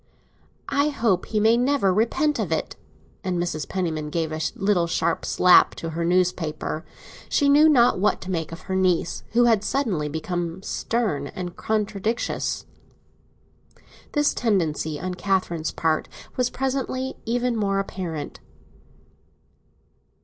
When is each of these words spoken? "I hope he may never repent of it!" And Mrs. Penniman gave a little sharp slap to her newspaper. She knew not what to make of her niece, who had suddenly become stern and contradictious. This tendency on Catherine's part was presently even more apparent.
"I 0.69 0.87
hope 0.89 1.27
he 1.27 1.39
may 1.39 1.57
never 1.57 1.93
repent 1.93 2.39
of 2.39 2.51
it!" 2.51 2.75
And 3.23 3.37
Mrs. 3.37 3.69
Penniman 3.69 4.09
gave 4.09 4.31
a 4.31 4.41
little 4.55 4.87
sharp 4.87 5.25
slap 5.25 5.75
to 5.75 5.91
her 5.91 6.03
newspaper. 6.03 6.83
She 7.29 7.47
knew 7.47 7.69
not 7.69 7.99
what 7.99 8.19
to 8.21 8.31
make 8.31 8.51
of 8.51 8.61
her 8.61 8.75
niece, 8.75 9.21
who 9.33 9.43
had 9.43 9.63
suddenly 9.63 10.09
become 10.09 10.63
stern 10.63 11.27
and 11.27 11.55
contradictious. 11.55 12.65
This 14.13 14.33
tendency 14.33 14.99
on 14.99 15.13
Catherine's 15.13 15.69
part 15.69 16.09
was 16.35 16.49
presently 16.49 17.15
even 17.27 17.55
more 17.55 17.77
apparent. 17.77 18.39